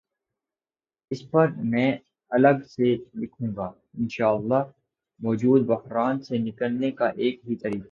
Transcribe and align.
اس 1.11 1.31
پرمیں 1.31 1.97
الگ 2.29 2.63
سے 2.69 2.95
لکھوں 3.15 3.55
گا، 3.55 3.71
انشا 3.97 4.27
اللہ 4.27 4.63
مو 5.19 5.35
جودہ 5.35 5.63
بحران 5.63 6.21
سے 6.21 6.37
نکلنے 6.37 6.91
کا 6.91 7.07
ایک 7.07 7.41
ہی 7.49 7.55
طریقہ 7.55 7.75
ہے۔ 7.75 7.79